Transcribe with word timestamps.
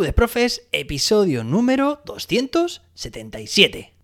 De 0.00 0.12
Profes, 0.12 0.68
episodio 0.72 1.42
número 1.42 2.02
277. 2.04 3.94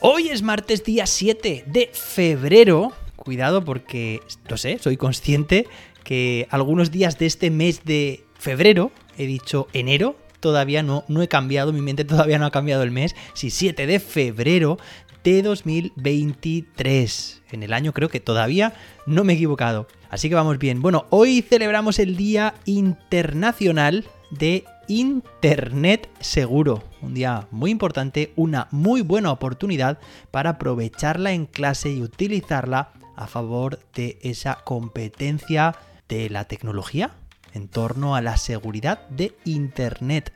Hoy 0.00 0.28
es 0.28 0.42
martes 0.42 0.84
día 0.84 1.06
7 1.06 1.64
de 1.66 1.90
febrero. 1.94 2.92
Cuidado 3.16 3.64
porque, 3.64 4.20
lo 4.48 4.58
sé, 4.58 4.78
soy 4.78 4.98
consciente 4.98 5.66
que 6.04 6.46
algunos 6.50 6.90
días 6.90 7.18
de 7.18 7.24
este 7.24 7.50
mes 7.50 7.84
de 7.84 8.22
febrero, 8.38 8.92
he 9.16 9.26
dicho 9.26 9.68
enero, 9.72 10.16
todavía 10.42 10.82
no, 10.82 11.04
no 11.08 11.22
he 11.22 11.28
cambiado, 11.28 11.72
mi 11.72 11.80
mente 11.80 12.04
todavía 12.04 12.38
no 12.38 12.44
ha 12.44 12.50
cambiado 12.50 12.82
el 12.82 12.90
mes. 12.90 13.16
Sí, 13.32 13.48
7 13.48 13.86
de 13.86 14.00
febrero 14.00 14.76
de 15.24 15.40
2023. 15.40 17.42
En 17.52 17.62
el 17.62 17.72
año 17.72 17.92
creo 17.92 18.10
que 18.10 18.20
todavía 18.20 18.74
no 19.06 19.24
me 19.24 19.32
he 19.32 19.36
equivocado. 19.36 19.86
Así 20.10 20.28
que 20.28 20.34
vamos 20.34 20.58
bien. 20.58 20.82
Bueno, 20.82 21.06
hoy 21.08 21.42
celebramos 21.42 21.98
el 21.98 22.16
Día 22.16 22.54
Internacional 22.64 24.04
de 24.30 24.64
Internet 24.88 26.10
Seguro. 26.20 26.82
Un 27.00 27.14
día 27.14 27.46
muy 27.50 27.70
importante, 27.70 28.32
una 28.34 28.66
muy 28.72 29.02
buena 29.02 29.30
oportunidad 29.30 29.98
para 30.30 30.50
aprovecharla 30.50 31.32
en 31.32 31.46
clase 31.46 31.90
y 31.90 32.02
utilizarla 32.02 32.92
a 33.14 33.28
favor 33.28 33.78
de 33.94 34.18
esa 34.22 34.56
competencia 34.64 35.76
de 36.08 36.30
la 36.30 36.46
tecnología 36.46 37.12
en 37.52 37.68
torno 37.68 38.16
a 38.16 38.20
la 38.20 38.36
seguridad 38.36 39.08
de 39.08 39.36
Internet. 39.44 40.32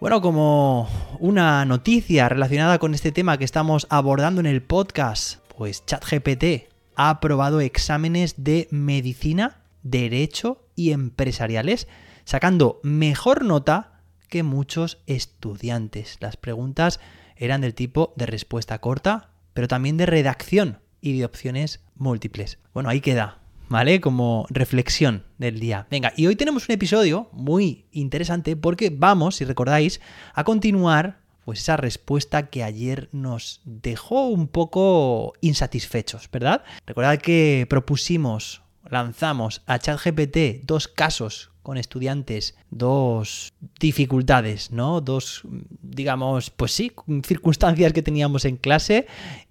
Bueno, 0.00 0.20
como 0.20 0.88
una 1.18 1.64
noticia 1.64 2.28
relacionada 2.28 2.78
con 2.78 2.94
este 2.94 3.12
tema 3.12 3.38
que 3.38 3.44
estamos 3.44 3.86
abordando 3.90 4.40
en 4.40 4.46
el 4.46 4.62
podcast, 4.62 5.38
pues 5.56 5.86
ChatGPT 5.86 6.68
ha 6.96 7.10
aprobado 7.10 7.60
exámenes 7.60 8.34
de 8.36 8.68
medicina, 8.70 9.62
derecho 9.82 10.66
y 10.76 10.92
empresariales 10.92 11.88
sacando 12.24 12.80
mejor 12.82 13.44
nota 13.44 14.00
que 14.28 14.42
muchos 14.42 14.98
estudiantes. 15.06 16.16
Las 16.20 16.36
preguntas 16.36 17.00
eran 17.36 17.60
del 17.60 17.74
tipo 17.74 18.12
de 18.16 18.26
respuesta 18.26 18.78
corta, 18.80 19.30
pero 19.52 19.68
también 19.68 19.96
de 19.96 20.06
redacción 20.06 20.80
y 21.00 21.18
de 21.18 21.24
opciones 21.24 21.84
múltiples. 21.94 22.58
Bueno, 22.72 22.88
ahí 22.88 23.00
queda, 23.00 23.38
¿vale? 23.68 24.00
Como 24.00 24.46
reflexión 24.50 25.24
del 25.38 25.60
día. 25.60 25.86
Venga, 25.90 26.12
y 26.16 26.26
hoy 26.26 26.36
tenemos 26.36 26.68
un 26.68 26.74
episodio 26.74 27.28
muy 27.32 27.86
interesante 27.92 28.56
porque 28.56 28.90
vamos, 28.90 29.36
si 29.36 29.44
recordáis, 29.44 30.00
a 30.34 30.44
continuar 30.44 31.24
pues 31.44 31.60
esa 31.60 31.76
respuesta 31.76 32.48
que 32.48 32.64
ayer 32.64 33.08
nos 33.12 33.60
dejó 33.64 34.28
un 34.28 34.48
poco 34.48 35.34
insatisfechos, 35.40 36.30
¿verdad? 36.32 36.64
Recordad 36.86 37.18
que 37.18 37.66
propusimos, 37.68 38.62
lanzamos 38.88 39.62
a 39.66 39.78
ChatGPT 39.78 40.64
dos 40.64 40.88
casos 40.88 41.50
con 41.62 41.78
estudiantes 41.78 42.56
dos 42.70 43.52
dificultades, 43.80 44.70
¿no? 44.70 45.00
Dos, 45.00 45.42
digamos, 45.80 46.50
pues 46.50 46.72
sí, 46.72 46.92
circunstancias 47.24 47.92
que 47.94 48.02
teníamos 48.02 48.44
en 48.44 48.56
clase 48.56 49.06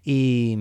y 0.05 0.57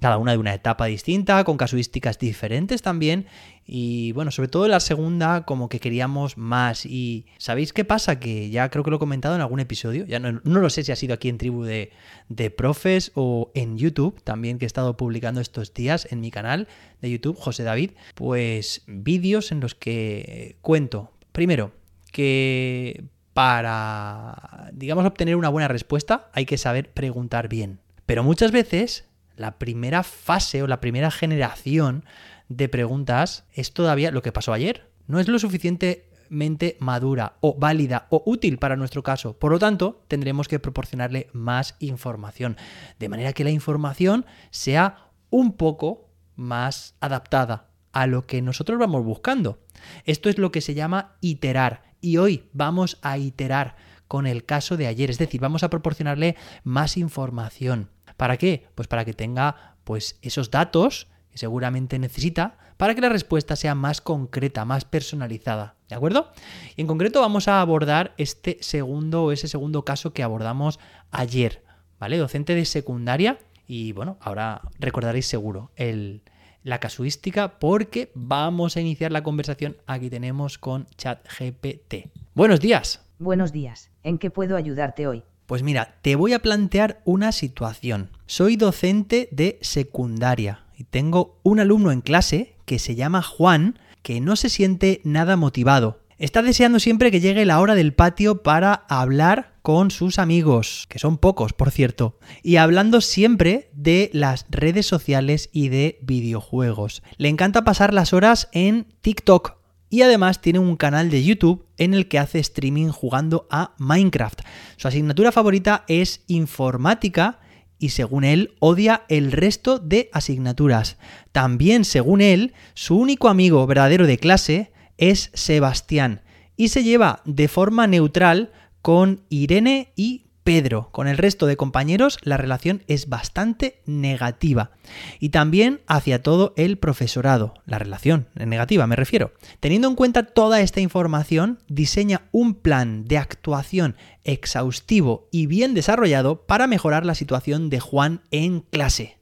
cada 0.00 0.18
una 0.18 0.32
de 0.32 0.38
una 0.38 0.54
etapa 0.54 0.86
distinta, 0.86 1.42
con 1.44 1.56
casuísticas 1.56 2.18
diferentes 2.18 2.82
también. 2.82 3.26
Y 3.66 4.12
bueno, 4.12 4.30
sobre 4.30 4.48
todo 4.48 4.66
en 4.66 4.70
la 4.70 4.80
segunda, 4.80 5.44
como 5.44 5.68
que 5.68 5.80
queríamos 5.80 6.38
más. 6.38 6.86
Y 6.86 7.26
¿sabéis 7.38 7.72
qué 7.72 7.84
pasa? 7.84 8.20
Que 8.20 8.48
ya 8.50 8.70
creo 8.70 8.84
que 8.84 8.90
lo 8.90 8.96
he 8.96 9.00
comentado 9.00 9.34
en 9.34 9.40
algún 9.40 9.58
episodio, 9.58 10.06
ya 10.06 10.20
no, 10.20 10.40
no 10.44 10.60
lo 10.60 10.70
sé 10.70 10.84
si 10.84 10.92
ha 10.92 10.96
sido 10.96 11.14
aquí 11.14 11.28
en 11.28 11.38
Tribu 11.38 11.64
de, 11.64 11.90
de 12.28 12.50
Profes 12.50 13.10
o 13.14 13.50
en 13.54 13.76
YouTube, 13.76 14.22
también 14.22 14.58
que 14.58 14.66
he 14.66 14.68
estado 14.68 14.96
publicando 14.96 15.40
estos 15.40 15.74
días 15.74 16.06
en 16.10 16.20
mi 16.20 16.30
canal 16.30 16.68
de 17.00 17.10
YouTube, 17.10 17.36
José 17.36 17.64
David, 17.64 17.92
pues 18.14 18.84
vídeos 18.86 19.50
en 19.50 19.60
los 19.60 19.74
que 19.74 20.58
cuento, 20.60 21.10
primero, 21.32 21.72
que 22.12 23.04
para, 23.34 24.70
digamos, 24.72 25.04
obtener 25.04 25.36
una 25.36 25.48
buena 25.48 25.68
respuesta 25.68 26.30
hay 26.32 26.46
que 26.46 26.56
saber 26.56 26.92
preguntar 26.92 27.48
bien. 27.48 27.80
Pero 28.06 28.22
muchas 28.22 28.52
veces 28.52 29.04
la 29.36 29.58
primera 29.58 30.02
fase 30.02 30.62
o 30.62 30.66
la 30.66 30.80
primera 30.80 31.10
generación 31.10 32.04
de 32.48 32.68
preguntas 32.68 33.44
es 33.52 33.72
todavía 33.72 34.10
lo 34.10 34.22
que 34.22 34.32
pasó 34.32 34.52
ayer. 34.52 34.88
No 35.06 35.20
es 35.20 35.28
lo 35.28 35.38
suficientemente 35.38 36.76
madura 36.80 37.34
o 37.40 37.54
válida 37.58 38.06
o 38.10 38.22
útil 38.24 38.58
para 38.58 38.76
nuestro 38.76 39.02
caso. 39.02 39.36
Por 39.38 39.52
lo 39.52 39.58
tanto, 39.58 40.04
tendremos 40.08 40.48
que 40.48 40.58
proporcionarle 40.58 41.28
más 41.32 41.76
información. 41.80 42.56
De 42.98 43.08
manera 43.08 43.32
que 43.32 43.44
la 43.44 43.50
información 43.50 44.24
sea 44.50 45.10
un 45.30 45.52
poco 45.52 46.08
más 46.36 46.94
adaptada 47.00 47.68
a 47.92 48.06
lo 48.06 48.26
que 48.26 48.42
nosotros 48.42 48.78
vamos 48.78 49.04
buscando. 49.04 49.58
Esto 50.04 50.28
es 50.28 50.38
lo 50.38 50.52
que 50.52 50.60
se 50.60 50.74
llama 50.74 51.16
iterar. 51.20 51.82
Y 52.00 52.18
hoy 52.18 52.44
vamos 52.52 52.98
a 53.02 53.18
iterar 53.18 53.76
con 54.06 54.26
el 54.26 54.44
caso 54.44 54.76
de 54.76 54.86
ayer. 54.86 55.10
Es 55.10 55.18
decir, 55.18 55.40
vamos 55.40 55.62
a 55.62 55.70
proporcionarle 55.70 56.36
más 56.62 56.96
información. 56.96 57.90
¿Para 58.16 58.36
qué? 58.36 58.66
Pues 58.74 58.88
para 58.88 59.04
que 59.04 59.12
tenga 59.12 59.76
pues 59.84 60.18
esos 60.22 60.50
datos 60.50 61.08
que 61.30 61.38
seguramente 61.38 61.98
necesita 61.98 62.58
para 62.76 62.94
que 62.94 63.00
la 63.00 63.08
respuesta 63.08 63.56
sea 63.56 63.74
más 63.74 64.00
concreta, 64.00 64.64
más 64.64 64.84
personalizada. 64.84 65.76
¿De 65.88 65.94
acuerdo? 65.94 66.30
Y 66.76 66.82
en 66.82 66.86
concreto 66.86 67.20
vamos 67.20 67.48
a 67.48 67.60
abordar 67.60 68.14
este 68.18 68.58
segundo 68.60 69.24
o 69.24 69.32
ese 69.32 69.48
segundo 69.48 69.84
caso 69.84 70.12
que 70.12 70.22
abordamos 70.22 70.78
ayer, 71.10 71.62
¿vale? 71.98 72.18
Docente 72.18 72.54
de 72.54 72.64
secundaria 72.64 73.38
y 73.66 73.92
bueno, 73.92 74.18
ahora 74.20 74.62
recordaréis 74.78 75.26
seguro 75.26 75.70
el, 75.76 76.22
la 76.62 76.80
casuística 76.80 77.58
porque 77.58 78.10
vamos 78.14 78.76
a 78.76 78.80
iniciar 78.80 79.12
la 79.12 79.22
conversación. 79.22 79.76
Aquí 79.86 80.10
tenemos 80.10 80.58
con 80.58 80.86
ChatGPT. 80.96 82.10
Buenos 82.34 82.60
días. 82.60 83.06
Buenos 83.18 83.52
días. 83.52 83.90
¿En 84.02 84.18
qué 84.18 84.30
puedo 84.30 84.56
ayudarte 84.56 85.06
hoy? 85.06 85.24
Pues 85.46 85.62
mira, 85.62 85.98
te 86.02 86.16
voy 86.16 86.32
a 86.32 86.40
plantear 86.40 87.00
una 87.04 87.30
situación. 87.30 88.10
Soy 88.26 88.56
docente 88.56 89.28
de 89.30 89.58
secundaria 89.62 90.64
y 90.76 90.84
tengo 90.84 91.38
un 91.44 91.60
alumno 91.60 91.92
en 91.92 92.00
clase 92.00 92.56
que 92.64 92.80
se 92.80 92.96
llama 92.96 93.22
Juan 93.22 93.78
que 94.02 94.20
no 94.20 94.34
se 94.34 94.48
siente 94.48 95.00
nada 95.04 95.36
motivado. 95.36 96.00
Está 96.18 96.42
deseando 96.42 96.80
siempre 96.80 97.10
que 97.10 97.20
llegue 97.20 97.44
la 97.44 97.60
hora 97.60 97.74
del 97.74 97.92
patio 97.92 98.42
para 98.42 98.86
hablar 98.88 99.54
con 99.62 99.90
sus 99.90 100.18
amigos, 100.18 100.86
que 100.88 100.98
son 100.98 101.18
pocos, 101.18 101.52
por 101.52 101.70
cierto, 101.70 102.18
y 102.42 102.56
hablando 102.56 103.00
siempre 103.00 103.70
de 103.74 104.10
las 104.12 104.46
redes 104.48 104.86
sociales 104.86 105.50
y 105.52 105.68
de 105.68 105.98
videojuegos. 106.02 107.02
Le 107.18 107.28
encanta 107.28 107.64
pasar 107.64 107.92
las 107.92 108.12
horas 108.12 108.48
en 108.52 108.86
TikTok 109.02 109.56
y 109.96 110.02
además 110.02 110.42
tiene 110.42 110.58
un 110.58 110.76
canal 110.76 111.08
de 111.08 111.24
YouTube 111.24 111.64
en 111.78 111.94
el 111.94 112.06
que 112.06 112.18
hace 112.18 112.38
streaming 112.38 112.88
jugando 112.88 113.46
a 113.50 113.74
Minecraft. 113.78 114.42
Su 114.76 114.88
asignatura 114.88 115.32
favorita 115.32 115.86
es 115.88 116.20
informática 116.26 117.40
y 117.78 117.88
según 117.88 118.24
él 118.24 118.56
odia 118.58 119.04
el 119.08 119.32
resto 119.32 119.78
de 119.78 120.10
asignaturas. 120.12 120.98
También 121.32 121.86
según 121.86 122.20
él, 122.20 122.52
su 122.74 122.98
único 122.98 123.30
amigo 123.30 123.66
verdadero 123.66 124.06
de 124.06 124.18
clase 124.18 124.70
es 124.98 125.30
Sebastián 125.32 126.20
y 126.58 126.68
se 126.68 126.84
lleva 126.84 127.22
de 127.24 127.48
forma 127.48 127.86
neutral 127.86 128.52
con 128.82 129.22
Irene 129.30 129.94
y 129.96 130.25
Pedro. 130.46 130.90
Con 130.92 131.08
el 131.08 131.18
resto 131.18 131.46
de 131.46 131.56
compañeros 131.56 132.18
la 132.22 132.36
relación 132.36 132.84
es 132.86 133.08
bastante 133.08 133.82
negativa. 133.84 134.70
Y 135.18 135.30
también 135.30 135.80
hacia 135.88 136.22
todo 136.22 136.54
el 136.56 136.78
profesorado. 136.78 137.54
La 137.64 137.80
relación 137.80 138.28
negativa 138.36 138.86
me 138.86 138.94
refiero. 138.94 139.32
Teniendo 139.58 139.88
en 139.88 139.96
cuenta 139.96 140.22
toda 140.22 140.60
esta 140.60 140.80
información, 140.80 141.58
diseña 141.66 142.28
un 142.30 142.54
plan 142.54 143.06
de 143.06 143.18
actuación 143.18 143.96
exhaustivo 144.22 145.26
y 145.32 145.46
bien 145.46 145.74
desarrollado 145.74 146.46
para 146.46 146.68
mejorar 146.68 147.04
la 147.04 147.16
situación 147.16 147.68
de 147.68 147.80
Juan 147.80 148.20
en 148.30 148.60
clase. 148.60 149.18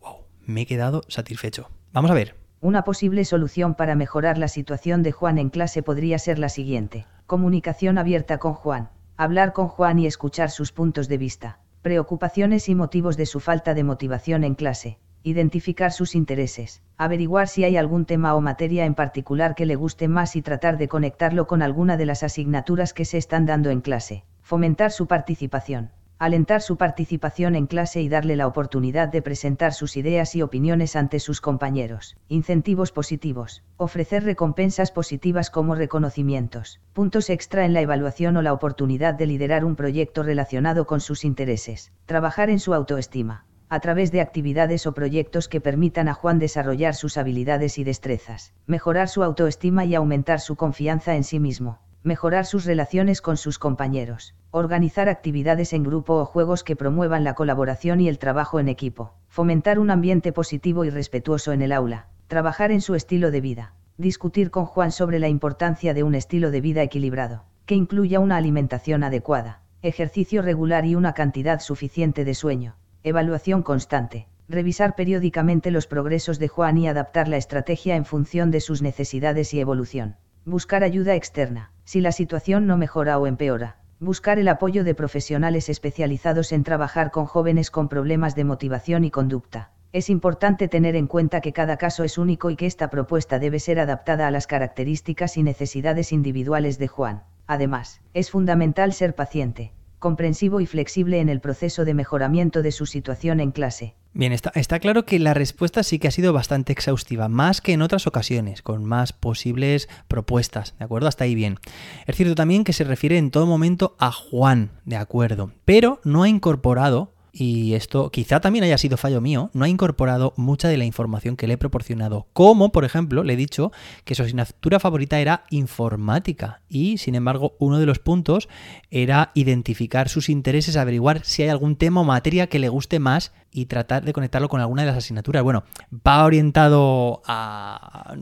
Wow, 0.00 0.26
me 0.46 0.60
he 0.60 0.66
quedado 0.66 1.02
satisfecho. 1.08 1.70
Vamos 1.92 2.12
a 2.12 2.14
ver. 2.14 2.36
Una 2.60 2.84
posible 2.84 3.24
solución 3.24 3.74
para 3.74 3.96
mejorar 3.96 4.38
la 4.38 4.46
situación 4.46 5.02
de 5.02 5.10
Juan 5.10 5.38
en 5.38 5.50
clase 5.50 5.82
podría 5.82 6.20
ser 6.20 6.38
la 6.38 6.48
siguiente. 6.48 7.04
Comunicación 7.26 7.98
abierta 7.98 8.38
con 8.38 8.54
Juan. 8.54 8.90
Hablar 9.16 9.52
con 9.52 9.68
Juan 9.68 9.98
y 9.98 10.06
escuchar 10.06 10.50
sus 10.50 10.72
puntos 10.72 11.06
de 11.08 11.18
vista. 11.18 11.58
Preocupaciones 11.82 12.68
y 12.68 12.74
motivos 12.74 13.16
de 13.16 13.26
su 13.26 13.40
falta 13.40 13.74
de 13.74 13.84
motivación 13.84 14.42
en 14.42 14.54
clase. 14.54 14.98
Identificar 15.22 15.92
sus 15.92 16.14
intereses. 16.14 16.82
Averiguar 16.96 17.48
si 17.48 17.64
hay 17.64 17.76
algún 17.76 18.06
tema 18.06 18.34
o 18.34 18.40
materia 18.40 18.86
en 18.86 18.94
particular 18.94 19.54
que 19.54 19.66
le 19.66 19.76
guste 19.76 20.08
más 20.08 20.34
y 20.34 20.42
tratar 20.42 20.78
de 20.78 20.88
conectarlo 20.88 21.46
con 21.46 21.60
alguna 21.62 21.96
de 21.96 22.06
las 22.06 22.22
asignaturas 22.22 22.94
que 22.94 23.04
se 23.04 23.18
están 23.18 23.44
dando 23.44 23.70
en 23.70 23.82
clase. 23.82 24.24
Fomentar 24.40 24.90
su 24.90 25.06
participación 25.06 25.90
alentar 26.22 26.62
su 26.62 26.76
participación 26.76 27.56
en 27.56 27.66
clase 27.66 28.00
y 28.00 28.08
darle 28.08 28.36
la 28.36 28.46
oportunidad 28.46 29.08
de 29.08 29.22
presentar 29.22 29.72
sus 29.72 29.96
ideas 29.96 30.36
y 30.36 30.42
opiniones 30.42 30.94
ante 30.94 31.18
sus 31.18 31.40
compañeros. 31.40 32.16
Incentivos 32.28 32.92
positivos. 32.92 33.64
Ofrecer 33.76 34.22
recompensas 34.22 34.92
positivas 34.92 35.50
como 35.50 35.74
reconocimientos, 35.74 36.80
puntos 36.92 37.28
extra 37.28 37.64
en 37.64 37.72
la 37.72 37.80
evaluación 37.80 38.36
o 38.36 38.42
la 38.42 38.52
oportunidad 38.52 39.14
de 39.14 39.26
liderar 39.26 39.64
un 39.64 39.74
proyecto 39.74 40.22
relacionado 40.22 40.86
con 40.86 41.00
sus 41.00 41.24
intereses. 41.24 41.90
Trabajar 42.06 42.50
en 42.50 42.60
su 42.60 42.72
autoestima 42.72 43.44
a 43.68 43.80
través 43.80 44.12
de 44.12 44.20
actividades 44.20 44.86
o 44.86 44.92
proyectos 44.92 45.48
que 45.48 45.60
permitan 45.60 46.06
a 46.06 46.14
Juan 46.14 46.38
desarrollar 46.38 46.94
sus 46.94 47.16
habilidades 47.16 47.78
y 47.78 47.84
destrezas, 47.84 48.52
mejorar 48.66 49.08
su 49.08 49.24
autoestima 49.24 49.86
y 49.86 49.96
aumentar 49.96 50.38
su 50.38 50.54
confianza 50.54 51.16
en 51.16 51.24
sí 51.24 51.40
mismo, 51.40 51.80
mejorar 52.02 52.46
sus 52.46 52.64
relaciones 52.64 53.20
con 53.20 53.36
sus 53.36 53.58
compañeros, 53.58 54.34
organizar 54.50 55.08
actividades 55.08 55.72
en 55.72 55.84
grupo 55.84 56.14
o 56.14 56.24
juegos 56.24 56.64
que 56.64 56.74
promuevan 56.74 57.22
la 57.22 57.34
colaboración 57.34 58.00
y 58.00 58.08
el 58.08 58.18
trabajo 58.18 58.58
en 58.58 58.68
equipo, 58.68 59.14
fomentar 59.28 59.78
un 59.78 59.90
ambiente 59.90 60.32
positivo 60.32 60.84
y 60.84 60.90
respetuoso 60.90 61.52
en 61.52 61.62
el 61.62 61.70
aula, 61.70 62.08
trabajar 62.26 62.72
en 62.72 62.80
su 62.80 62.94
estilo 62.94 63.30
de 63.30 63.40
vida, 63.40 63.74
discutir 63.98 64.50
con 64.50 64.66
Juan 64.66 64.90
sobre 64.90 65.18
la 65.18 65.28
importancia 65.28 65.94
de 65.94 66.02
un 66.02 66.14
estilo 66.14 66.50
de 66.50 66.60
vida 66.60 66.82
equilibrado, 66.82 67.44
que 67.66 67.76
incluya 67.76 68.18
una 68.18 68.36
alimentación 68.36 69.04
adecuada, 69.04 69.60
ejercicio 69.82 70.42
regular 70.42 70.86
y 70.86 70.94
una 70.94 71.12
cantidad 71.12 71.60
suficiente 71.60 72.24
de 72.24 72.34
sueño, 72.34 72.76
evaluación 73.04 73.62
constante, 73.62 74.26
revisar 74.48 74.94
periódicamente 74.94 75.70
los 75.70 75.86
progresos 75.86 76.38
de 76.38 76.48
Juan 76.48 76.78
y 76.78 76.88
adaptar 76.88 77.28
la 77.28 77.36
estrategia 77.36 77.96
en 77.96 78.04
función 78.04 78.50
de 78.50 78.60
sus 78.60 78.82
necesidades 78.82 79.54
y 79.54 79.60
evolución, 79.60 80.16
buscar 80.44 80.84
ayuda 80.84 81.14
externa, 81.14 81.71
si 81.84 82.00
la 82.00 82.12
situación 82.12 82.66
no 82.66 82.76
mejora 82.76 83.18
o 83.18 83.26
empeora, 83.26 83.76
buscar 84.00 84.38
el 84.38 84.48
apoyo 84.48 84.84
de 84.84 84.94
profesionales 84.94 85.68
especializados 85.68 86.52
en 86.52 86.64
trabajar 86.64 87.10
con 87.10 87.26
jóvenes 87.26 87.70
con 87.70 87.88
problemas 87.88 88.34
de 88.34 88.44
motivación 88.44 89.04
y 89.04 89.10
conducta. 89.10 89.70
Es 89.92 90.08
importante 90.08 90.68
tener 90.68 90.96
en 90.96 91.06
cuenta 91.06 91.40
que 91.40 91.52
cada 91.52 91.76
caso 91.76 92.02
es 92.02 92.16
único 92.16 92.50
y 92.50 92.56
que 92.56 92.66
esta 92.66 92.88
propuesta 92.88 93.38
debe 93.38 93.60
ser 93.60 93.78
adaptada 93.78 94.26
a 94.26 94.30
las 94.30 94.46
características 94.46 95.36
y 95.36 95.42
necesidades 95.42 96.12
individuales 96.12 96.78
de 96.78 96.88
Juan. 96.88 97.24
Además, 97.46 98.00
es 98.14 98.30
fundamental 98.30 98.94
ser 98.94 99.14
paciente, 99.14 99.72
comprensivo 99.98 100.60
y 100.60 100.66
flexible 100.66 101.20
en 101.20 101.28
el 101.28 101.40
proceso 101.40 101.84
de 101.84 101.94
mejoramiento 101.94 102.62
de 102.62 102.72
su 102.72 102.86
situación 102.86 103.38
en 103.38 103.50
clase. 103.50 103.94
Bien, 104.14 104.32
está, 104.32 104.52
está, 104.54 104.78
claro 104.78 105.06
que 105.06 105.18
la 105.18 105.32
respuesta 105.32 105.82
sí 105.82 105.98
que 105.98 106.06
ha 106.06 106.10
sido 106.10 106.34
bastante 106.34 106.70
exhaustiva, 106.74 107.28
más 107.28 107.62
que 107.62 107.72
en 107.72 107.80
otras 107.80 108.06
ocasiones, 108.06 108.60
con 108.60 108.84
más 108.84 109.14
posibles 109.14 109.88
propuestas, 110.06 110.74
¿de 110.78 110.84
acuerdo? 110.84 111.08
Hasta 111.08 111.24
ahí 111.24 111.34
bien. 111.34 111.58
Es 112.06 112.16
cierto 112.16 112.34
también 112.34 112.64
que 112.64 112.74
se 112.74 112.84
refiere 112.84 113.16
en 113.16 113.30
todo 113.30 113.46
momento 113.46 113.96
a 113.98 114.12
Juan, 114.12 114.72
¿de 114.84 114.96
acuerdo? 114.96 115.52
Pero 115.64 115.98
no 116.04 116.24
ha 116.24 116.28
incorporado 116.28 117.14
y 117.32 117.72
esto 117.74 118.10
quizá 118.10 118.40
también 118.40 118.64
haya 118.64 118.76
sido 118.76 118.98
fallo 118.98 119.20
mío, 119.22 119.50
no 119.54 119.64
ha 119.64 119.68
incorporado 119.68 120.34
mucha 120.36 120.68
de 120.68 120.76
la 120.76 120.84
información 120.84 121.36
que 121.36 121.46
le 121.46 121.54
he 121.54 121.58
proporcionado. 121.58 122.26
Como, 122.34 122.72
por 122.72 122.84
ejemplo, 122.84 123.24
le 123.24 123.32
he 123.32 123.36
dicho 123.36 123.72
que 124.04 124.14
su 124.14 124.22
asignatura 124.22 124.78
favorita 124.78 125.18
era 125.18 125.44
informática 125.50 126.60
y, 126.68 126.98
sin 126.98 127.14
embargo, 127.14 127.56
uno 127.58 127.78
de 127.78 127.86
los 127.86 127.98
puntos 127.98 128.48
era 128.90 129.30
identificar 129.34 130.10
sus 130.10 130.28
intereses, 130.28 130.76
averiguar 130.76 131.24
si 131.24 131.42
hay 131.42 131.48
algún 131.48 131.76
tema 131.76 132.02
o 132.02 132.04
materia 132.04 132.48
que 132.48 132.58
le 132.58 132.68
guste 132.68 132.98
más 132.98 133.32
y 133.50 133.66
tratar 133.66 134.04
de 134.04 134.12
conectarlo 134.12 134.48
con 134.48 134.60
alguna 134.60 134.82
de 134.82 134.88
las 134.88 134.98
asignaturas. 134.98 135.42
Bueno, 135.42 135.64
va 136.06 136.24
orientado 136.24 137.22
a 137.26 138.14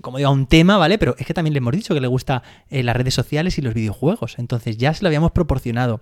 como 0.00 0.18
digo, 0.18 0.28
a 0.28 0.32
un 0.32 0.46
tema, 0.46 0.76
¿vale? 0.76 0.98
Pero 0.98 1.14
es 1.18 1.26
que 1.26 1.34
también 1.34 1.54
le 1.54 1.58
hemos 1.58 1.72
dicho 1.72 1.94
que 1.94 2.00
le 2.00 2.06
gusta 2.06 2.42
eh, 2.68 2.82
las 2.82 2.94
redes 2.94 3.14
sociales 3.14 3.58
y 3.58 3.62
los 3.62 3.74
videojuegos. 3.74 4.38
Entonces 4.38 4.76
ya 4.76 4.92
se 4.94 5.02
lo 5.02 5.08
habíamos 5.08 5.32
proporcionado. 5.32 6.00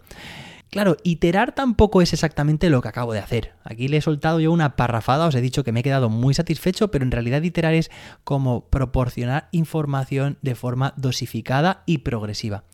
Claro, 0.77 0.99
iterar 1.05 1.55
tampoco 1.55 2.03
es 2.03 2.13
exactamente 2.13 2.69
lo 2.69 2.83
que 2.83 2.89
acabo 2.89 3.15
de 3.15 3.19
hacer. 3.19 3.55
Aquí 3.65 3.89
le 3.89 3.97
he 3.97 4.01
soltado 4.03 4.41
yo 4.41 4.53
una 4.53 4.77
parrafada, 4.77 5.27
os 5.27 5.35
he 5.35 5.41
dicho 5.41 5.65
que 5.65 5.73
me 5.73 5.81
he 5.81 5.83
quedado 5.83 6.11
muy 6.11 6.35
satisfecho, 6.35 6.91
pero 6.91 7.03
en 7.03 7.11
realidad 7.11 7.41
iterar 7.41 7.73
es 7.73 7.91
como 8.25 8.69
proporcionar 8.69 9.49
información 9.53 10.37
de 10.43 10.55
forma 10.55 10.93
dosificada 10.99 11.83
y 11.87 11.99
progresiva. 11.99 12.65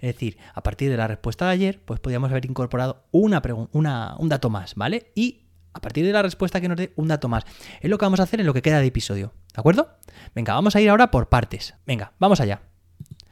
Es 0.00 0.12
decir, 0.12 0.38
a 0.54 0.64
partir 0.64 0.90
de 0.90 0.96
la 0.96 1.06
respuesta 1.06 1.44
de 1.44 1.52
ayer, 1.52 1.80
pues 1.84 2.00
podríamos 2.00 2.32
haber 2.32 2.46
incorporado 2.46 3.04
una, 3.12 3.40
una 3.70 4.16
un 4.18 4.28
dato 4.28 4.50
más, 4.50 4.74
¿vale? 4.74 5.12
Y 5.14 5.42
a 5.72 5.80
partir 5.80 6.04
de 6.04 6.12
la 6.12 6.22
respuesta 6.22 6.60
que 6.60 6.68
nos 6.68 6.76
dé, 6.76 6.92
un 6.96 7.06
dato 7.06 7.28
más. 7.28 7.44
Es 7.80 7.88
lo 7.88 7.96
que 7.96 8.04
vamos 8.04 8.18
a 8.18 8.24
hacer 8.24 8.40
en 8.40 8.46
lo 8.46 8.54
que 8.54 8.62
queda 8.62 8.80
de 8.80 8.86
episodio, 8.86 9.34
¿de 9.54 9.60
acuerdo? 9.60 9.88
Venga, 10.34 10.54
vamos 10.54 10.74
a 10.74 10.80
ir 10.80 10.90
ahora 10.90 11.12
por 11.12 11.28
partes. 11.28 11.74
Venga, 11.86 12.12
vamos 12.18 12.40
allá. 12.40 12.62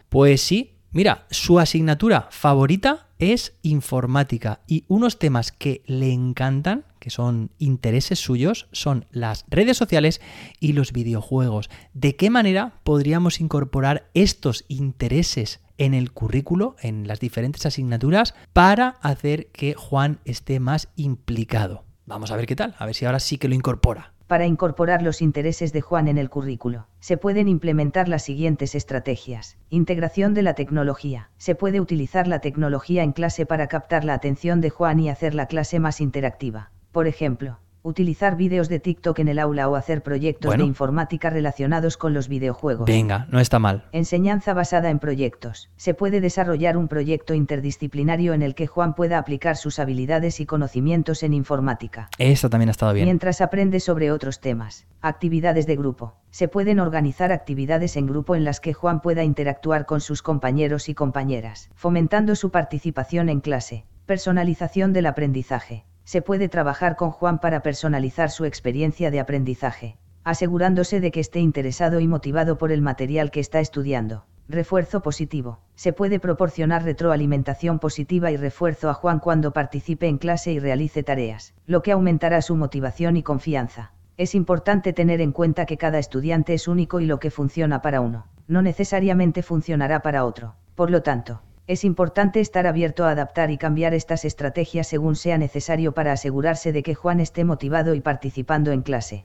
Pues 0.09 0.41
sí, 0.41 0.80
Mira, 0.93 1.27
su 1.31 1.61
asignatura 1.61 2.27
favorita 2.33 3.07
es 3.21 3.55
informática 3.63 4.61
y 4.67 4.85
unos 4.89 5.21
temas 5.21 5.53
que 5.53 5.83
le 5.87 6.13
encantan, 6.13 6.85
que 6.99 7.11
son 7.11 7.53
intereses 7.59 8.19
suyos, 8.19 8.67
son 8.73 9.07
las 9.13 9.45
redes 9.49 9.77
sociales 9.77 10.21
y 10.59 10.73
los 10.73 10.93
videojuegos. 10.93 11.71
¿De 11.95 12.17
qué 12.17 12.29
manera 12.29 12.81
podríamos 12.83 13.41
incorporar 13.41 14.11
estos 14.15 14.65
intereses 14.67 15.61
en 15.79 15.95
el 15.95 16.11
currículo, 16.11 16.75
en 16.83 17.07
las 17.07 17.21
diferentes 17.21 17.67
asignaturas, 17.67 18.35
para 18.53 18.97
hacer 19.01 19.47
que 19.53 19.75
Juan 19.75 20.19
esté 20.25 20.59
más 20.59 20.89
implicado? 20.97 21.85
Vamos 22.07 22.33
a 22.33 22.37
ver 22.37 22.47
qué 22.47 22.57
tal, 22.57 22.75
a 22.81 22.87
ver 22.87 22.97
si 22.97 23.05
ahora 23.05 23.21
sí 23.21 23.39
que 23.39 23.47
lo 23.47 23.55
incorpora 23.55 24.13
para 24.31 24.47
incorporar 24.47 25.03
los 25.03 25.23
intereses 25.23 25.73
de 25.73 25.81
Juan 25.81 26.07
en 26.07 26.17
el 26.17 26.31
currículo. 26.31 26.87
Se 27.01 27.17
pueden 27.17 27.49
implementar 27.49 28.07
las 28.07 28.23
siguientes 28.23 28.77
estrategias. 28.77 29.59
Integración 29.71 30.35
de 30.35 30.43
la 30.43 30.55
tecnología. 30.55 31.31
Se 31.37 31.57
puede 31.57 31.81
utilizar 31.81 32.29
la 32.29 32.39
tecnología 32.39 33.03
en 33.03 33.11
clase 33.11 33.45
para 33.45 33.67
captar 33.67 34.05
la 34.05 34.15
atención 34.15 34.61
de 34.61 34.71
Juan 34.71 35.01
y 35.01 35.09
hacer 35.09 35.35
la 35.35 35.47
clase 35.47 35.81
más 35.81 36.01
interactiva. 36.01 36.71
Por 36.93 37.09
ejemplo, 37.09 37.59
utilizar 37.83 38.37
vídeos 38.37 38.69
de 38.69 38.81
TikTok 38.81 39.19
en 39.21 39.29
el 39.29 39.39
aula 39.39 39.69
o 39.69 39.77
hacer 39.77 40.03
proyectos 40.03 40.57
de 40.57 40.65
informática 40.65 41.31
relacionados 41.31 41.97
con 41.97 42.15
los 42.15 42.29
videojuegos. 42.29 42.87
Venga, 42.87 43.27
no 43.31 43.41
está 43.41 43.59
mal. 43.59 43.85
Enseñanza 43.93 44.55
basada 44.55 44.91
en 44.91 44.99
proyectos. 44.99 45.71
Se 45.77 45.95
puede 45.95 46.21
desarrollar 46.21 46.77
un 46.77 46.89
proyecto 46.89 47.35
interdisciplinario 47.35 48.35
en 48.35 48.43
el 48.43 48.55
que 48.55 48.67
Juan 48.67 48.95
pueda 48.95 49.19
aplicar 49.19 49.57
sus 49.57 49.79
habilidades 49.79 50.41
y 50.41 50.47
conocimientos 50.47 51.23
en 51.23 51.35
informática. 51.35 52.11
Esto 52.19 52.51
también 52.51 52.69
ha 52.69 52.73
estado 52.73 52.93
bien. 52.93 53.07
Mientras 53.07 53.41
aprende 53.41 53.81
sobre 53.81 54.13
otros 54.13 54.41
temas. 54.41 54.87
Actividades 55.01 55.67
de 55.67 55.77
grupo. 55.77 56.15
Se 56.31 56.49
pueden 56.49 56.79
organizar 56.79 57.33
actividades 57.33 57.97
en 57.97 58.07
grupo 58.07 58.37
en 58.37 58.45
las 58.45 58.61
que 58.61 58.75
Juan 58.75 59.01
pueda 59.01 59.25
interactuar 59.25 59.87
con 59.87 60.01
sus 60.01 60.23
compañeros 60.23 60.89
y 60.89 60.95
compañeras, 60.95 61.71
fomentando 61.75 62.37
su 62.37 62.51
participación 62.51 63.29
en 63.29 63.41
clase. 63.41 63.85
Personalización 64.07 64.93
del 64.93 65.07
aprendizaje 65.07 65.85
se 66.11 66.23
puede 66.23 66.49
trabajar 66.49 66.97
con 66.97 67.13
Juan 67.13 67.39
para 67.39 67.63
personalizar 67.63 68.31
su 68.31 68.45
experiencia 68.45 69.13
de 69.13 69.21
aprendizaje, 69.21 69.97
asegurándose 70.25 70.99
de 70.99 71.13
que 71.13 71.21
esté 71.21 71.39
interesado 71.39 72.01
y 72.01 72.09
motivado 72.09 72.59
por 72.59 72.73
el 72.73 72.83
material 72.83 73.31
que 73.31 73.39
está 73.39 73.61
estudiando. 73.61 74.25
Refuerzo 74.49 75.03
positivo. 75.03 75.61
Se 75.77 75.93
puede 75.93 76.19
proporcionar 76.19 76.83
retroalimentación 76.83 77.79
positiva 77.79 78.33
y 78.33 78.37
refuerzo 78.37 78.91
a 78.91 78.95
Juan 78.95 79.21
cuando 79.21 79.53
participe 79.53 80.09
en 80.09 80.19
clase 80.19 80.51
y 80.51 80.59
realice 80.59 81.05
tareas, 81.05 81.55
lo 81.67 81.81
que 81.81 81.93
aumentará 81.93 82.43
su 82.43 82.57
motivación 82.57 83.17
y 83.17 83.23
confianza. 83.23 83.93
Es 84.17 84.35
importante 84.35 84.93
tener 84.93 85.21
en 85.21 85.31
cuenta 85.31 85.65
que 85.65 85.77
cada 85.77 86.01
estudiante 86.01 86.55
es 86.55 86.67
único 86.67 86.99
y 86.99 87.07
lo 87.07 87.21
que 87.21 87.31
funciona 87.31 87.83
para 87.83 88.01
uno, 88.01 88.27
no 88.49 88.63
necesariamente 88.63 89.45
funcionará 89.45 90.03
para 90.03 90.25
otro. 90.25 90.57
Por 90.75 90.91
lo 90.91 91.03
tanto, 91.03 91.43
es 91.71 91.85
importante 91.85 92.41
estar 92.41 92.67
abierto 92.67 93.05
a 93.05 93.13
adaptar 93.13 93.53
y 93.53 93.57
cambiar 93.57 93.95
estas 93.95 94.25
estrategias 94.25 94.89
según 94.89 95.15
sea 95.15 95.39
necesario 95.39 95.93
para 95.93 96.11
asegurarse 96.11 96.73
de 96.73 96.83
que 96.83 96.97
Juan 96.97 97.21
esté 97.21 97.45
motivado 97.45 97.95
y 97.95 98.01
participando 98.01 98.73
en 98.73 98.83
clase. 98.83 99.25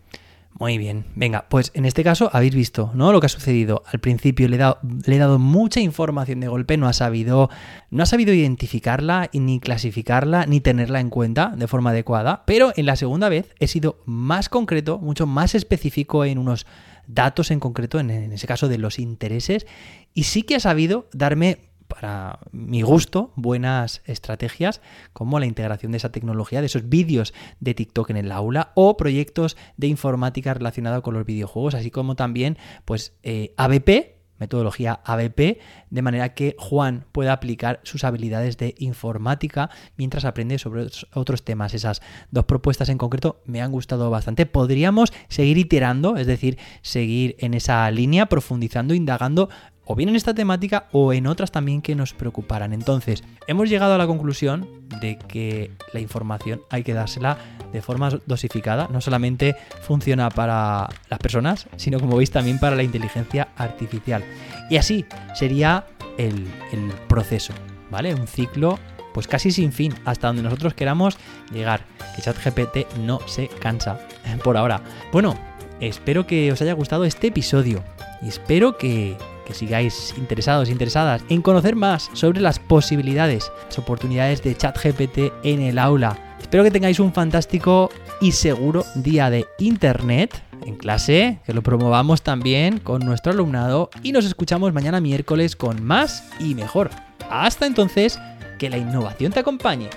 Muy 0.52 0.78
bien, 0.78 1.06
venga, 1.16 1.48
pues 1.50 1.72
en 1.74 1.86
este 1.86 2.04
caso 2.04 2.30
habéis 2.32 2.54
visto, 2.54 2.92
¿no? 2.94 3.12
Lo 3.12 3.20
que 3.20 3.25
ha 3.25 3.30
sucedido. 3.30 3.82
Al 3.92 4.00
principio 4.00 4.48
le 4.48 4.58
he 4.58 5.18
dado, 5.18 5.40
mucha 5.40 5.80
información 5.80 6.40
de 6.40 6.48
golpe, 6.48 6.78
no 6.78 6.88
ha 6.88 6.94
sabido, 6.94 7.50
no 7.90 8.04
ha 8.04 8.06
sabido 8.06 8.32
identificarla, 8.32 9.32
ni 9.34 9.60
clasificarla, 9.60 10.46
ni 10.46 10.62
tenerla 10.62 11.00
en 11.00 11.10
cuenta 11.10 11.52
de 11.58 11.68
forma 11.68 11.90
adecuada. 11.90 12.44
Pero 12.46 12.74
en 12.75 12.86
la 12.86 12.96
segunda 12.96 13.28
vez 13.28 13.56
he 13.60 13.66
sido 13.66 13.98
más 14.06 14.50
concreto, 14.50 15.00
mucho 15.00 15.25
más 15.25 15.56
específico 15.56 16.25
en 16.25 16.38
unos 16.38 16.68
datos 17.08 17.50
en 17.50 17.60
concreto, 17.60 18.00
en, 18.00 18.12
en 18.12 18.32
ese 18.32 18.46
caso 18.46 18.68
de 18.68 18.78
los 18.78 19.00
intereses, 19.00 19.66
y 20.14 20.24
sí 20.24 20.44
que 20.44 20.56
ha 20.56 20.60
sabido 20.60 21.10
darme 21.12 21.75
para 21.88 22.39
mi 22.51 22.82
gusto, 22.82 23.32
buenas 23.36 24.01
estrategias 24.06 24.82
como 25.13 25.39
la 25.39 25.46
integración 25.46 25.92
de 25.92 25.98
esa 25.98 26.12
tecnología, 26.12 26.60
de 26.60 26.68
esos 26.68 26.89
vídeos 26.89 27.34
de 27.60 27.74
TikTok 27.74 28.10
en 28.12 28.18
el 28.18 28.32
aula 28.32 28.72
o 28.75 28.98
proyectos 28.98 29.58
de 29.77 29.88
informática 29.88 30.54
relacionados 30.54 31.01
con 31.01 31.13
los 31.13 31.25
videojuegos, 31.25 31.75
así 31.75 31.92
como 31.92 32.15
también 32.15 32.58
pues 32.86 33.13
eh, 33.24 33.54
ABP, 33.58 34.15
metodología 34.38 35.00
ABP, 35.06 35.60
de 35.89 36.01
manera 36.01 36.34
que 36.34 36.56
Juan 36.60 37.06
pueda 37.12 37.34
aplicar 37.34 37.80
sus 37.84 38.04
habilidades 38.04 38.58
de 38.58 38.75
informática 38.77 39.70
mientras 39.98 40.25
aprende 40.25 40.60
sobre 40.60 40.88
otros 41.13 41.44
temas. 41.44 41.74
Esas 41.74 42.01
dos 42.32 42.46
propuestas 42.46 42.89
en 42.89 42.98
concreto 42.98 43.42
me 43.46 43.62
han 43.62 43.72
gustado 43.72 44.10
bastante. 44.10 44.46
Podríamos 44.46 45.13
seguir 45.30 45.58
iterando, 45.58 46.18
es 46.18 46.27
decir, 46.27 46.58
seguir 46.82 47.36
en 47.39 47.54
esa 47.54 47.89
línea, 47.92 48.27
profundizando, 48.27 48.94
indagando 48.94 49.50
o 49.86 49.96
bien 49.96 50.10
en 50.10 50.15
esta 50.15 50.34
temática 50.34 50.88
o 50.92 51.13
en 51.13 51.27
otras 51.27 51.51
también 51.51 51.82
que 51.82 51.96
nos 51.96 52.13
preocuparan. 52.13 52.74
Entonces, 52.74 53.24
hemos 53.48 53.70
llegado 53.70 53.94
a 53.94 53.98
la 53.98 54.08
conclusión 54.08 54.68
de 55.01 55.18
que 55.18 55.72
la 55.94 56.00
información 56.00 56.62
hay 56.70 56.84
que 56.84 56.94
dársela 56.94 57.38
de 57.72 57.82
forma 57.82 58.10
dosificada. 58.25 58.88
No 58.92 59.01
solamente 59.01 59.56
funciona 59.82 60.30
para 60.30 60.89
las 61.10 61.20
personas, 61.20 61.68
sino 61.77 62.00
como 62.00 62.18
veis 62.18 62.32
también 62.32 62.60
para 62.60 62.75
la 62.75 62.84
inteligencia 62.84 63.50
artificial. 63.56 64.24
Y 64.70 64.77
así 64.77 65.06
sería 65.34 65.86
el, 66.18 66.48
el 66.72 66.92
proceso, 67.08 67.54
¿vale? 67.92 68.13
Un 68.13 68.27
ciclo 68.27 68.80
pues 69.15 69.30
casi 69.30 69.50
sin 69.50 69.72
fin, 69.72 69.94
hasta 70.04 70.27
donde 70.27 70.44
nosotros 70.44 70.74
queramos 70.74 71.18
llegar. 71.54 71.86
Que 72.15 72.22
ChatGPT 72.22 72.98
no 73.00 73.25
se 73.27 73.48
cansa 73.48 73.98
por 74.44 74.58
ahora. 74.58 74.82
Bueno, 75.13 75.38
espero 75.80 76.27
que 76.27 76.51
os 76.51 76.62
haya 76.62 76.74
gustado 76.74 77.06
este 77.06 77.27
episodio 77.27 77.82
y 78.22 78.27
espero 78.27 78.77
que, 78.77 79.15
que 79.46 79.54
sigáis 79.54 80.14
interesados, 80.18 80.70
interesadas 80.70 81.24
en 81.30 81.42
conocer 81.42 81.75
más 81.75 82.10
sobre 82.14 82.42
las 82.42 82.60
posibilidades, 82.60 83.52
las 83.66 83.80
oportunidades 83.80 84.44
de 84.44 84.56
ChatGPT 84.56 85.32
en 85.44 85.62
el 85.62 85.80
aula. 85.80 86.18
Espero 86.42 86.64
que 86.64 86.72
tengáis 86.72 87.00
un 87.00 87.14
fantástico 87.14 87.90
y 88.22 88.32
seguro 88.32 88.86
día 88.96 89.30
de 89.30 89.46
Internet 89.60 90.42
en 90.66 90.75
clase, 90.75 91.40
que 91.46 91.54
lo 91.54 91.62
promovamos 91.62 92.22
también 92.22 92.80
con 92.80 93.06
nuestro 93.06 93.32
alumnado 93.32 93.90
y 94.04 94.12
nos 94.12 94.25
escuchamos 94.25 94.74
mañana 94.74 95.02
miércoles 95.02 95.56
con 95.56 95.84
más 95.84 96.24
y 96.40 96.56
mejor. 96.56 96.90
Hasta 97.30 97.66
entonces, 97.66 98.20
que 98.60 98.70
la 98.70 98.78
innovación 98.78 99.32
te 99.32 99.40
acompañe. 99.40 99.90